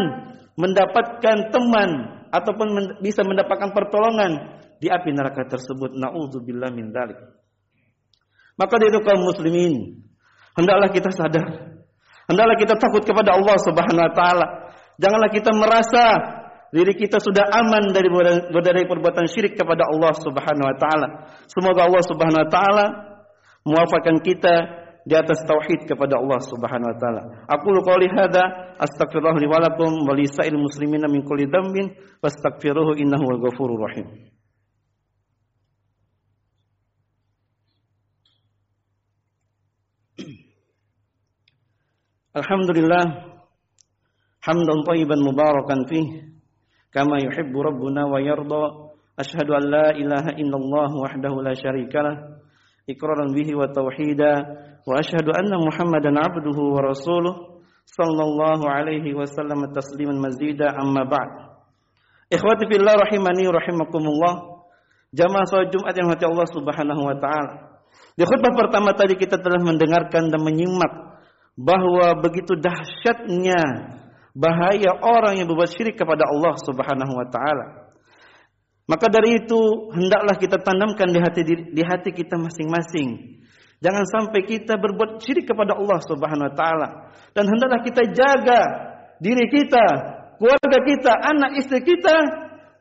mendapatkan 0.59 1.37
teman 1.55 1.89
ataupun 2.35 2.99
bisa 2.99 3.23
mendapatkan 3.23 3.71
pertolongan 3.71 4.59
di 4.83 4.91
api 4.91 5.15
neraka 5.15 5.47
tersebut. 5.47 5.95
Naudzubillah 5.95 6.75
min 6.75 6.91
dzalik 6.91 7.37
maka 8.57 8.75
dari 8.81 8.97
kaum 9.05 9.21
muslimin 9.21 10.01
hendaklah 10.57 10.89
kita 10.89 11.13
sadar. 11.13 11.77
Hendaklah 12.27 12.57
kita 12.59 12.75
takut 12.75 13.05
kepada 13.07 13.39
Allah 13.39 13.55
Subhanahu 13.63 14.03
wa 14.03 14.13
taala 14.17 14.45
janganlah 14.97 15.29
kita 15.31 15.51
merasa 15.53 16.03
diri 16.71 16.93
kita 16.99 17.23
sudah 17.23 17.47
aman 17.47 17.95
dari 17.95 18.11
dari 18.51 18.83
perbuatan 18.83 19.25
syirik 19.31 19.55
kepada 19.55 19.87
Allah 19.87 20.11
Subhanahu 20.19 20.67
wa 20.67 20.75
taala. 20.75 21.07
Semoga 21.47 21.87
Allah 21.87 22.03
Subhanahu 22.03 22.43
wa 22.43 22.49
taala 22.51 22.85
muwafaqkan 23.63 24.19
kita 24.19 24.55
di 25.07 25.15
atas 25.15 25.39
tauhid 25.47 25.87
kepada 25.87 26.19
Allah 26.19 26.43
Subhanahu 26.43 26.91
wa 26.91 26.97
taala. 26.99 27.47
Aku 27.47 27.71
qouli 27.79 28.11
hadza 28.11 28.75
astaghfirullah 28.75 29.39
li 29.39 29.47
wa 29.47 29.63
lakum 29.63 29.95
wa 30.03 30.11
li 30.11 30.27
sa'il 30.27 30.59
muslimin 30.59 31.07
min 31.07 31.23
kulli 31.23 31.47
dhanbin 31.47 31.95
fastaghfiruhu 32.19 32.99
innahu 32.99 33.23
wal 33.23 33.39
ghafurur 33.47 33.79
rahim. 33.87 34.27
Alhamdulillah 42.39 43.26
hamdan 44.47 44.87
thayyiban 44.87 45.19
mubarakan 45.19 45.83
fi 45.91 45.99
kama 46.95 47.19
yuhibbu 47.19 47.59
rabbuna 47.59 48.07
wa 48.07 48.23
yarda 48.23 48.63
ashhadu 49.19 49.51
an 49.59 49.63
la 49.67 49.87
ilaha 49.91 50.31
illallah 50.39 50.89
wahdahu 51.03 51.43
la 51.43 51.51
sharika 51.51 52.31
iqraran 52.87 53.35
bihi 53.35 53.51
wa 53.51 53.67
tauhida 53.67 54.31
wa 54.87 54.95
ashhadu 54.95 55.35
anna 55.35 55.59
muhammadan 55.59 56.15
abduhu 56.15 56.79
wa 56.79 56.87
rasuluh 56.87 57.59
sallallahu 57.83 58.63
alaihi 58.63 59.11
wa 59.11 59.27
tasliman 59.75 60.15
mazida 60.15 60.71
amma 60.71 61.03
ba'd 61.03 61.31
ikhwati 62.31 62.71
fillah 62.71 62.95
rahimani 62.95 63.51
rahimakumullah 63.51 64.63
jamaah 65.15 65.45
salat 65.47 65.71
jumat 65.71 65.95
yang 65.95 66.07
dirahmati 66.11 66.25
Allah 66.27 66.47
subhanahu 66.51 67.01
wa 67.07 67.15
ta'ala. 67.15 67.53
Di 68.17 68.23
khutbah 68.25 68.53
pertama 68.57 68.91
tadi 68.97 69.15
kita 69.15 69.39
telah 69.39 69.61
mendengarkan 69.61 70.33
dan 70.33 70.41
menyimak 70.41 71.21
bahawa 71.55 72.17
begitu 72.19 72.57
dahsyatnya 72.57 73.61
bahaya 74.37 74.93
orang 75.01 75.41
yang 75.41 75.49
berbuat 75.49 75.73
syirik 75.73 75.97
kepada 75.97 76.29
Allah 76.29 76.53
Subhanahu 76.61 77.13
wa 77.17 77.27
taala. 77.33 77.89
Maka 78.87 79.09
dari 79.09 79.43
itu 79.43 79.91
hendaklah 79.91 80.37
kita 80.37 80.61
tanamkan 80.61 81.09
di 81.09 81.19
hati 81.19 81.41
di 81.73 81.83
hati 81.83 82.13
kita 82.13 82.37
masing-masing. 82.37 83.41
Jangan 83.81 84.05
sampai 84.05 84.45
kita 84.45 84.77
berbuat 84.77 85.19
syirik 85.25 85.49
kepada 85.49 85.73
Allah 85.73 85.99
Subhanahu 86.05 86.47
wa 86.47 86.55
taala 86.55 86.87
dan 87.33 87.49
hendaklah 87.49 87.81
kita 87.81 88.03
jaga 88.13 88.61
diri 89.17 89.49
kita, 89.49 89.85
keluarga 90.37 90.79
kita, 90.85 91.11
anak 91.17 91.51
istri 91.57 91.81
kita 91.81 92.15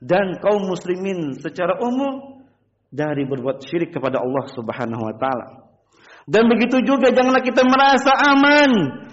dan 0.05 0.37
kaum 0.45 0.69
muslimin 0.69 1.41
secara 1.41 1.81
umum 1.81 2.45
dari 2.93 3.25
berbuat 3.25 3.65
syirik 3.65 3.97
kepada 3.97 4.21
Allah 4.21 4.45
Subhanahu 4.53 5.03
wa 5.03 5.15
taala. 5.17 5.66
Dan 6.27 6.51
begitu 6.51 6.83
juga 6.83 7.15
janganlah 7.15 7.43
kita 7.43 7.63
merasa 7.63 8.11
aman 8.35 8.71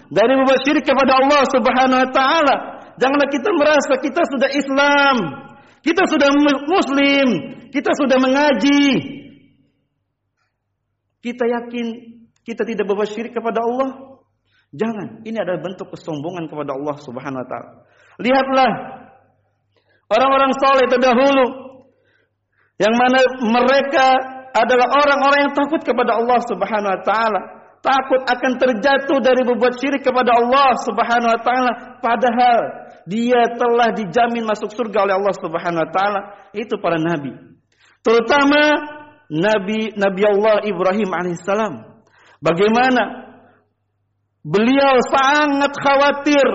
dari 0.10 0.34
berbuat 0.34 0.60
syirik 0.66 0.82
kepada 0.82 1.22
Allah 1.22 1.42
Subhanahu 1.46 2.02
wa 2.02 2.10
taala. 2.10 2.56
Janganlah 2.98 3.30
kita 3.30 3.50
merasa 3.54 3.94
kita 4.02 4.22
sudah 4.34 4.50
Islam, 4.50 5.16
kita 5.86 6.04
sudah 6.10 6.30
muslim, 6.66 7.28
kita 7.70 7.94
sudah 7.94 8.18
mengaji. 8.18 8.86
Kita 11.22 11.46
yakin 11.46 11.86
kita 12.42 12.66
tidak 12.66 12.86
berbuat 12.90 13.10
syirik 13.14 13.38
kepada 13.38 13.62
Allah? 13.62 14.20
Jangan, 14.74 15.22
ini 15.22 15.38
adalah 15.38 15.62
bentuk 15.62 15.94
kesombongan 15.94 16.50
kepada 16.50 16.74
Allah 16.74 16.98
Subhanahu 16.98 17.42
wa 17.46 17.48
taala. 17.48 17.72
Lihatlah 18.18 18.72
orang-orang 20.10 20.52
soleh 20.58 20.86
terdahulu 20.90 21.46
yang 22.82 22.94
mana 22.98 23.22
mereka 23.38 24.33
adalah 24.54 24.88
orang-orang 25.02 25.50
yang 25.50 25.54
takut 25.58 25.82
kepada 25.82 26.22
Allah 26.22 26.40
Subhanahu 26.46 26.94
wa 26.94 27.02
taala. 27.02 27.42
takut 27.84 28.24
akan 28.24 28.52
terjatuh 28.64 29.20
dari 29.20 29.44
berbuat 29.44 29.76
syirik 29.76 30.08
kepada 30.08 30.40
Allah 30.40 30.72
Subhanahu 30.88 31.34
wa 31.36 31.42
taala. 31.44 31.72
Padahal 32.00 32.60
dia 33.04 33.44
telah 33.60 33.92
dijamin 33.92 34.48
masuk 34.48 34.72
surga 34.72 35.04
oleh 35.04 35.16
Allah 35.20 35.36
Subhanahu 35.36 35.84
wa 35.84 35.90
taala. 35.92 36.20
Itu 36.56 36.80
para 36.80 36.96
nabi. 37.02 37.34
Terutama 38.06 38.62
nabi 39.28 39.92
Nabi 39.98 40.22
Allah 40.24 40.64
Ibrahim 40.64 41.10
alaihissalam. 41.12 41.74
Bagaimana 42.40 43.04
beliau 44.46 45.02
sangat 45.10 45.74
khawatir 45.76 46.46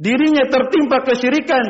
dirinya 0.00 0.48
tertimpa 0.50 1.04
kesyirikan 1.04 1.62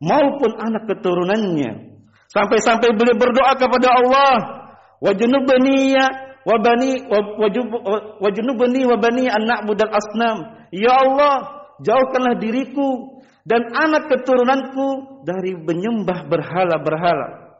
maupun 0.00 0.54
anak 0.56 0.88
keturunannya. 0.88 1.92
Sampai-sampai 2.30 2.94
beliau 2.94 3.18
berdoa 3.18 3.52
kepada 3.58 3.88
Allah 3.90 4.59
wajnubni 5.00 5.96
wa 6.44 6.56
bani 6.60 7.04
wa 7.08 8.28
junubni 8.32 8.84
wa 8.88 8.96
bani 8.96 9.28
an 9.28 9.42
na'budal 9.44 9.92
asnam 9.92 10.68
ya 10.72 10.92
Allah 10.92 11.36
jauhkanlah 11.84 12.40
diriku 12.40 13.20
dan 13.44 13.72
anak 13.72 14.08
keturunanku 14.12 15.20
dari 15.24 15.56
menyembah 15.56 16.28
berhala-berhala. 16.28 17.56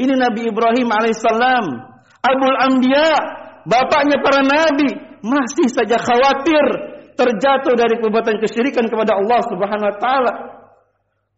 Ini 0.00 0.16
Nabi 0.16 0.48
Ibrahim 0.48 0.88
alaihissalam 0.88 1.66
abul 2.24 2.56
anbiya 2.56 3.12
bapaknya 3.68 4.18
para 4.24 4.40
nabi 4.40 4.88
masih 5.20 5.68
saja 5.68 6.00
khawatir 6.00 6.64
terjatuh 7.12 7.76
dari 7.76 8.00
perbuatan 8.00 8.40
kesyirikan 8.40 8.88
kepada 8.88 9.20
Allah 9.20 9.40
Subhanahu 9.46 9.88
wa 9.92 9.98
taala. 10.00 10.34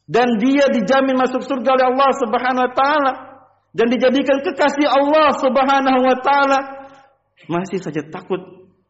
Dan 0.04 0.36
dia 0.38 0.70
dijamin 0.70 1.16
masuk 1.18 1.42
surga 1.42 1.80
oleh 1.80 1.86
Allah 1.92 2.10
Subhanahu 2.22 2.64
wa 2.70 2.72
taala 2.72 3.12
dan 3.74 3.86
dijadikan 3.90 4.38
kekasih 4.40 4.86
Allah 4.86 5.34
Subhanahu 5.42 6.00
wa 6.06 6.16
taala 6.22 6.58
masih 7.50 7.82
saja 7.82 8.06
takut 8.06 8.38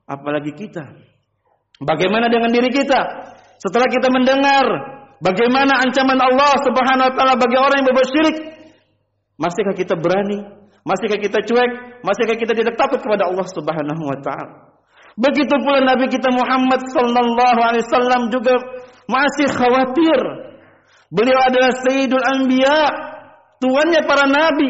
apalagi 0.04 0.52
kita. 0.52 0.84
Bagaimana 1.80 2.28
dengan 2.28 2.52
diri 2.52 2.68
kita? 2.68 3.00
Setelah 3.58 3.88
kita 3.88 4.12
mendengar 4.12 4.64
bagaimana 5.24 5.80
ancaman 5.80 6.20
Allah 6.20 6.52
Subhanahu 6.62 7.08
wa 7.10 7.14
taala 7.16 7.34
bagi 7.40 7.56
orang 7.56 7.76
yang 7.80 7.88
berbuat 7.88 8.08
syirik 8.12 8.36
masihkah 9.40 9.74
kita 9.74 9.96
berani? 9.96 10.44
Masihkah 10.84 11.16
kita 11.16 11.40
cuek? 11.40 11.70
Masihkah 12.04 12.36
kita 12.36 12.52
tidak 12.52 12.76
takut 12.76 13.00
kepada 13.00 13.24
Allah 13.24 13.48
Subhanahu 13.48 14.02
wa 14.04 14.18
taala? 14.20 14.76
Begitu 15.16 15.54
pula 15.64 15.80
nabi 15.80 16.12
kita 16.12 16.28
Muhammad 16.28 16.84
sallallahu 16.92 17.60
alaihi 17.62 17.86
wasallam 17.88 18.22
juga 18.28 18.54
masih 19.08 19.48
khawatir. 19.48 20.20
Beliau 21.08 21.38
adalah 21.40 21.72
sayyidul 21.86 22.20
anbiya 22.20 23.13
tuannya 23.64 24.04
para 24.04 24.28
nabi, 24.28 24.68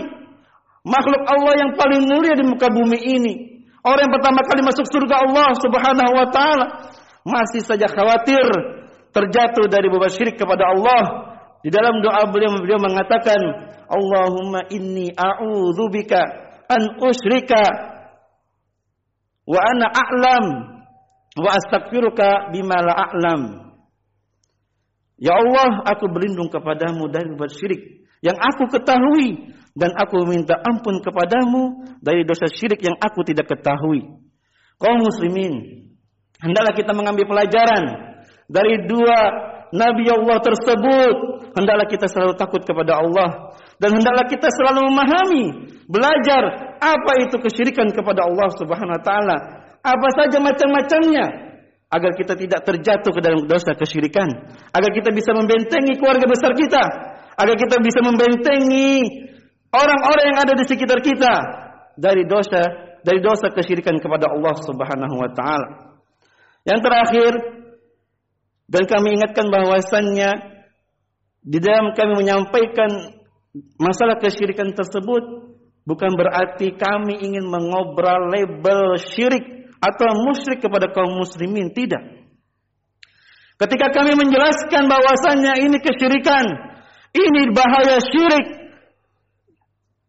makhluk 0.86 1.22
Allah 1.26 1.52
yang 1.58 1.70
paling 1.74 2.06
mulia 2.06 2.38
di 2.38 2.46
muka 2.46 2.70
bumi 2.70 2.98
ini. 3.02 3.34
Orang 3.82 4.06
yang 4.06 4.14
pertama 4.14 4.46
kali 4.46 4.62
masuk 4.62 4.86
surga 4.86 5.26
Allah 5.26 5.50
Subhanahu 5.58 6.12
wa 6.14 6.26
taala 6.30 6.66
masih 7.26 7.60
saja 7.66 7.90
khawatir 7.90 8.46
terjatuh 9.10 9.66
dari 9.66 9.90
beban 9.90 10.08
syirik 10.14 10.38
kepada 10.38 10.70
Allah. 10.70 11.02
Di 11.64 11.72
dalam 11.74 11.98
doa 12.04 12.28
beliau 12.30 12.54
beliau 12.60 12.78
mengatakan, 12.78 13.40
"Allahumma 13.90 14.68
inni 14.70 15.10
a'udzubika 15.12 16.20
an 16.70 17.02
usyrika 17.02 17.62
wa 19.44 19.58
ana 19.60 19.86
a'lam 19.90 20.44
wa 21.40 21.50
astaghfiruka 21.50 22.54
bima 22.54 22.78
la 22.78 22.94
a'lam." 23.10 23.42
Ya 25.20 25.36
Allah, 25.40 25.88
aku 25.88 26.08
berlindung 26.12 26.52
kepadamu 26.52 27.08
dari 27.08 27.32
berbuat 27.32 27.52
syirik 27.52 28.03
yang 28.24 28.40
aku 28.40 28.72
ketahui 28.72 29.52
dan 29.76 29.92
aku 29.92 30.24
minta 30.24 30.56
ampun 30.64 31.04
kepadamu 31.04 31.84
dari 32.00 32.24
dosa 32.24 32.48
syirik 32.48 32.80
yang 32.80 32.96
aku 32.96 33.20
tidak 33.20 33.52
ketahui. 33.52 34.00
Kaum 34.80 34.98
muslimin, 35.04 35.84
hendaklah 36.40 36.72
kita 36.72 36.96
mengambil 36.96 37.28
pelajaran 37.28 37.84
dari 38.48 38.88
dua 38.88 39.18
nabi 39.76 40.08
Allah 40.08 40.40
tersebut. 40.40 41.16
Hendaklah 41.54 41.86
kita 41.86 42.10
selalu 42.10 42.34
takut 42.34 42.66
kepada 42.66 42.98
Allah 42.98 43.54
dan 43.78 43.94
hendaklah 43.94 44.26
kita 44.26 44.50
selalu 44.50 44.90
memahami, 44.90 45.44
belajar 45.86 46.74
apa 46.82 47.12
itu 47.22 47.38
kesyirikan 47.38 47.94
kepada 47.94 48.26
Allah 48.26 48.48
Subhanahu 48.58 48.96
wa 48.98 49.02
taala. 49.04 49.36
Apa 49.84 50.08
saja 50.16 50.40
macam-macamnya 50.40 51.26
agar 51.94 52.10
kita 52.18 52.34
tidak 52.34 52.66
terjatuh 52.66 53.12
ke 53.14 53.20
dalam 53.22 53.46
dosa 53.46 53.76
kesyirikan, 53.78 54.26
agar 54.74 54.90
kita 54.90 55.14
bisa 55.14 55.30
membentengi 55.30 55.94
keluarga 55.94 56.26
besar 56.26 56.50
kita, 56.58 56.82
agar 57.34 57.56
kita 57.58 57.76
bisa 57.82 58.00
membentengi 58.02 59.02
orang-orang 59.74 60.24
yang 60.34 60.38
ada 60.38 60.54
di 60.54 60.64
sekitar 60.66 61.02
kita 61.02 61.34
dari 61.98 62.26
dosa 62.26 62.94
dari 63.04 63.20
dosa 63.20 63.52
kesyirikan 63.52 64.00
kepada 64.00 64.32
Allah 64.32 64.54
Subhanahu 64.64 65.14
wa 65.20 65.30
taala. 65.34 65.68
Yang 66.64 66.80
terakhir 66.80 67.32
dan 68.64 68.82
kami 68.88 69.20
ingatkan 69.20 69.52
bahwasannya 69.52 70.30
di 71.44 71.58
dalam 71.60 71.92
kami 71.92 72.24
menyampaikan 72.24 73.20
masalah 73.76 74.16
kesyirikan 74.16 74.72
tersebut 74.72 75.52
bukan 75.84 76.16
berarti 76.16 76.72
kami 76.72 77.20
ingin 77.20 77.44
mengobrol 77.44 78.32
label 78.32 78.96
syirik 78.96 79.68
atau 79.84 80.16
musyrik 80.24 80.64
kepada 80.64 80.88
kaum 80.96 81.20
muslimin 81.20 81.76
tidak. 81.76 82.24
Ketika 83.60 83.92
kami 83.92 84.16
menjelaskan 84.16 84.88
bahwasannya 84.88 85.60
ini 85.62 85.78
kesyirikan 85.78 86.73
ini 87.14 87.42
bahaya 87.54 88.02
syirik. 88.02 88.46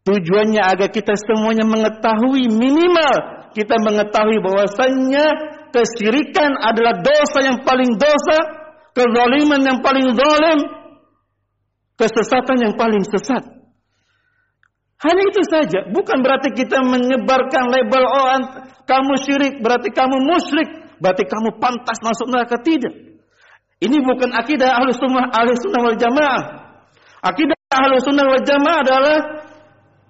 Tujuannya 0.06 0.62
agar 0.62 0.90
kita 0.94 1.18
semuanya 1.18 1.66
mengetahui 1.66 2.46
minimal 2.46 3.36
kita 3.56 3.80
mengetahui 3.80 4.44
bahwasannya 4.44 5.26
kesyirikan 5.72 6.60
adalah 6.60 7.00
dosa 7.00 7.40
yang 7.40 7.64
paling 7.64 7.96
dosa, 7.96 8.38
kezaliman 8.92 9.64
yang 9.64 9.80
paling 9.80 10.12
zalim, 10.12 10.60
kesesatan 11.96 12.58
yang 12.60 12.74
paling 12.76 13.08
sesat. 13.08 13.48
Hanya 15.00 15.24
itu 15.24 15.42
saja, 15.48 15.88
bukan 15.88 16.20
berarti 16.20 16.52
kita 16.52 16.84
menyebarkan 16.84 17.64
label 17.72 18.04
oh 18.04 18.28
kamu 18.84 19.14
syirik, 19.24 19.64
berarti 19.64 19.90
kamu 19.96 20.20
musyrik, 20.20 21.00
berarti 21.00 21.24
kamu 21.24 21.56
pantas 21.56 22.04
masuk 22.04 22.28
neraka 22.28 22.60
tidak. 22.60 22.92
Ini 23.80 23.98
bukan 24.04 24.36
akidah 24.36 24.84
ahli 24.84 24.92
sunnah, 24.96 25.32
ahli 25.32 25.56
sunnah 25.56 25.82
wal 25.84 26.00
jamaah. 26.00 26.44
Akidah 27.26 27.58
ahlu 27.74 27.98
sunnah 28.06 28.30
wal 28.30 28.46
jamaah 28.46 28.80
adalah 28.86 29.20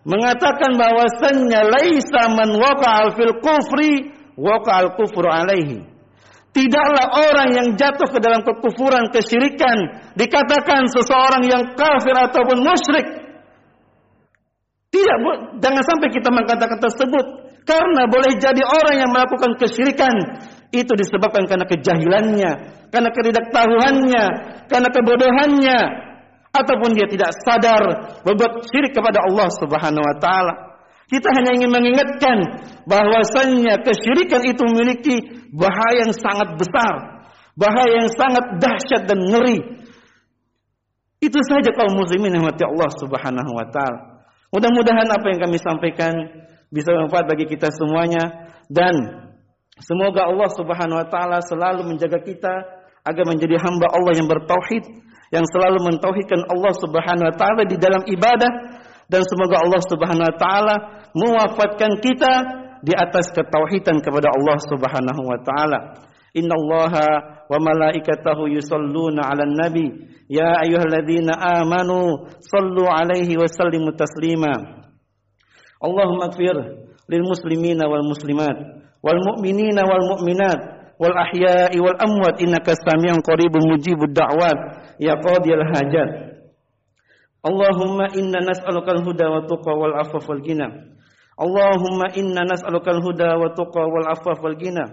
mengatakan 0.04 0.76
bahwasannya 0.76 1.62
laisa 1.72 2.28
man 2.36 2.60
waqa'al 2.60 3.16
fil 3.16 3.40
kufri 3.40 4.12
waqa'al 4.36 5.00
kufru 5.00 5.32
alaihi. 5.32 5.88
Tidaklah 6.52 7.08
orang 7.20 7.50
yang 7.52 7.68
jatuh 7.76 8.08
ke 8.08 8.20
dalam 8.24 8.44
kekufuran, 8.44 9.12
kesyirikan 9.12 10.08
dikatakan 10.16 10.88
seseorang 10.88 11.44
yang 11.48 11.64
kafir 11.76 12.16
ataupun 12.16 12.64
musyrik. 12.64 13.08
Tidak, 14.88 15.18
jangan 15.60 15.84
sampai 15.84 16.08
kita 16.16 16.32
mengatakan 16.32 16.80
tersebut 16.80 17.26
karena 17.68 18.08
boleh 18.08 18.40
jadi 18.40 18.64
orang 18.64 18.96
yang 19.04 19.12
melakukan 19.12 19.60
kesyirikan 19.60 20.16
itu 20.72 20.92
disebabkan 20.96 21.44
karena 21.44 21.68
kejahilannya, 21.68 22.52
karena 22.88 23.10
ketidaktahuannya, 23.12 24.26
karena 24.72 24.90
kebodohannya, 24.96 25.80
ataupun 26.56 26.96
dia 26.96 27.08
tidak 27.12 27.36
sadar 27.44 27.84
berbuat 28.24 28.64
syirik 28.72 28.96
kepada 28.96 29.20
Allah 29.28 29.52
Subhanahu 29.60 30.06
wa 30.06 30.16
taala. 30.18 30.54
Kita 31.06 31.30
hanya 31.38 31.54
ingin 31.54 31.70
mengingatkan 31.70 32.38
bahwasannya 32.90 33.86
kesyirikan 33.86 34.42
itu 34.42 34.62
memiliki 34.66 35.16
bahaya 35.54 36.10
yang 36.10 36.14
sangat 36.18 36.58
besar, 36.58 36.94
bahaya 37.54 38.02
yang 38.02 38.10
sangat 38.10 38.58
dahsyat 38.58 39.06
dan 39.06 39.22
ngeri. 39.22 39.86
Itu 41.22 41.38
saja 41.46 41.70
kaum 41.78 41.94
muslimin 41.94 42.34
yang 42.34 42.46
mati 42.46 42.66
Allah 42.66 42.90
Subhanahu 42.98 43.52
wa 43.54 43.66
taala. 43.70 44.26
Mudah-mudahan 44.50 45.10
apa 45.12 45.26
yang 45.30 45.40
kami 45.46 45.58
sampaikan 45.62 46.14
bisa 46.74 46.90
bermanfaat 46.90 47.26
bagi 47.30 47.46
kita 47.54 47.70
semuanya 47.70 48.50
dan 48.72 48.94
semoga 49.78 50.26
Allah 50.26 50.50
Subhanahu 50.58 51.02
wa 51.06 51.08
taala 51.12 51.38
selalu 51.46 51.86
menjaga 51.86 52.18
kita 52.24 52.54
agar 53.06 53.26
menjadi 53.30 53.62
hamba 53.62 53.94
Allah 53.94 54.14
yang 54.18 54.26
bertauhid 54.26 54.84
yang 55.34 55.46
selalu 55.50 55.94
mentauhidkan 55.94 56.46
Allah 56.50 56.74
Subhanahu 56.78 57.28
wa 57.30 57.36
taala 57.36 57.62
di 57.66 57.78
dalam 57.78 58.04
ibadah 58.06 58.52
dan 59.10 59.22
semoga 59.26 59.62
Allah 59.62 59.82
Subhanahu 59.86 60.28
wa 60.30 60.36
taala 60.38 60.76
mewafatkan 61.14 62.02
kita 62.02 62.34
di 62.86 62.94
atas 62.94 63.34
ketauhidan 63.34 64.02
kepada 64.02 64.30
Allah 64.30 64.58
Subhanahu 64.70 65.22
wa 65.26 65.40
taala. 65.42 65.80
Innallaha 66.36 67.08
wa 67.48 67.58
malaikatahu 67.58 68.52
yusalluna 68.52 69.24
'alan 69.24 69.56
nabi 69.56 69.88
ya 70.28 70.62
ayyuhalladzina 70.68 71.32
amanu 71.64 72.28
sallu 72.44 72.86
'alaihi 72.86 73.40
wa 73.40 73.48
sallimu 73.48 73.96
taslima. 73.96 74.84
Allahumma 75.80 76.30
ighfir 76.34 76.56
lil 77.08 77.24
muslimina 77.24 77.88
wal 77.88 78.04
muslimat 78.04 78.58
wal 79.06 79.22
mu'minina 79.22 79.86
wal 79.86 80.18
mu'minat 80.18 80.60
wal 80.98 81.14
ahya'i 81.14 81.78
wal 81.78 81.96
amwat 82.02 82.42
innaka 82.42 82.74
samiun 82.74 83.22
qaribun 83.22 83.62
mujibud 83.70 84.12
da'wat 84.12 84.85
ya 84.99 85.15
qadiyal 85.21 85.65
hajat 85.75 86.11
Allahumma 87.41 88.13
inna 88.21 88.41
nas'aluka 88.45 88.93
al-huda 88.93 89.27
wa 89.33 89.41
tuqa 89.49 89.73
wal 89.73 89.97
afaf 89.97 90.29
wal 90.29 90.41
ghina 90.45 90.69
اللهم 91.41 92.01
إنا 92.21 92.43
نسألك 92.53 92.85
الهدى 92.89 93.31
والتقى 93.41 93.81
والعفاف 93.93 94.45
والغنى 94.45 94.87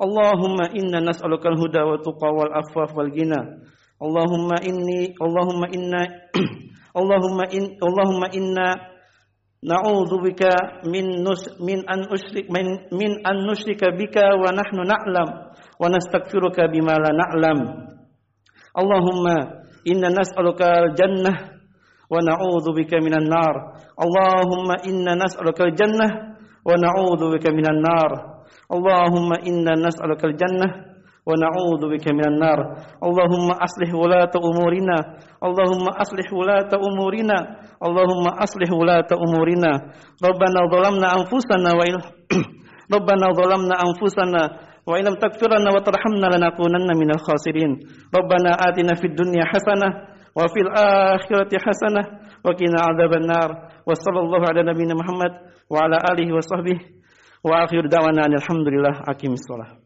اللهم 0.00 0.58
إنا 0.80 0.98
نسألك 1.04 1.44
الهدى 1.46 1.82
والتقى 1.84 2.28
والعفاف 2.38 2.90
والغنى 2.96 3.40
اللهم 4.02 4.48
إني 4.68 5.00
اللهم 5.20 5.62
إنا 5.76 6.02
اللهم 6.96 7.38
إن 7.56 7.64
اللهم 7.84 8.22
إنا 8.32 8.68
نعوذ 9.60 10.12
بك 10.24 10.42
من 10.88 11.04
نس 11.20 11.42
من 11.60 11.78
أن 11.84 12.00
أشرك 12.08 12.48
من 12.48 12.66
من 12.96 13.10
أن 13.28 13.36
نشرك 13.44 13.82
بك 14.00 14.16
ونحن 14.16 14.78
نعلم 14.88 15.28
ونستغفرك 15.84 16.58
Allahumma 18.75 19.65
inna 19.85 20.13
nas'aluka 20.13 20.65
al-jannah 20.93 21.37
wa 22.09 22.19
na'udzu 22.21 22.73
bika 22.73 23.01
minan 23.01 23.25
nar. 23.25 23.81
Allahumma 23.97 24.81
inna 24.85 25.17
nas'aluka 25.17 25.65
al-jannah 25.69 26.11
wa 26.65 26.73
na'udzu 26.77 27.33
bika 27.33 27.49
minan 27.49 27.81
nar. 27.81 28.11
Allahumma 28.69 29.41
inna 29.41 29.73
nas'aluka 29.73 30.29
al-jannah 30.29 30.71
wa 31.25 31.33
na'udzu 31.37 31.85
bika 31.89 32.13
minan 32.13 32.37
nar. 32.37 32.59
Allahumma 33.01 33.57
aslih 33.61 33.89
wulata 33.93 34.37
umurina. 34.37 34.97
Allahumma 35.41 35.97
aslih 35.97 36.29
wulata 36.29 36.77
umurina. 36.77 37.37
Allahumma 37.81 38.37
aslih 38.41 38.69
wulata 38.69 39.17
umurina. 39.17 39.71
Rabbana 40.21 40.69
dhalamna 40.69 41.07
anfusana 41.17 41.73
wa 41.77 41.83
in 41.85 41.97
Rabbana 42.93 43.33
dhalamna 43.37 43.75
anfusana 43.85 44.41
وإن 44.88 45.04
لم 45.04 45.14
تغفر 45.14 45.48
لنا 45.58 45.70
وترحمنا 45.74 46.26
لنكونن 46.36 46.88
من 47.00 47.10
الخاسرين 47.10 47.70
ربنا 48.18 48.50
آتنا 48.68 48.94
في 49.00 49.06
الدنيا 49.06 49.44
حسنة 49.44 49.88
وفي 50.36 50.60
الآخرة 50.66 51.52
حسنة 51.66 52.02
وقنا 52.44 52.78
عذاب 52.88 53.12
النار 53.12 53.50
وصلى 53.86 54.20
الله 54.20 54.42
على 54.48 54.60
نبينا 54.72 54.94
محمد 54.94 55.32
وعلى 55.70 55.96
آله 56.12 56.36
وصحبه 56.36 56.78
وآخر 57.44 57.86
دعوانا 57.86 58.26
أن 58.26 58.34
الحمد 58.34 58.66
لله 58.68 58.94
أقيم 59.08 59.32
الصلاة 59.32 59.84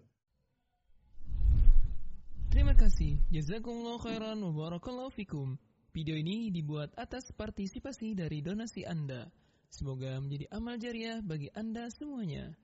Terima 2.48 2.72
kasih. 2.72 3.20
Jazakumullah 3.28 4.00
khairan 4.00 4.40
wa 4.40 4.50
barakallahu 4.50 5.12
fikum. 5.12 5.61
Video 5.92 6.16
ini 6.16 6.48
dibuat 6.48 6.96
atas 6.96 7.28
partisipasi 7.37 8.16
dari 8.16 8.40
donasi 8.40 8.88
Anda. 8.88 9.28
Semoga 9.68 10.16
menjadi 10.16 10.48
amal 10.48 10.81
jariah 10.81 11.20
bagi 11.20 11.52
Anda 11.52 11.92
semuanya. 11.92 12.57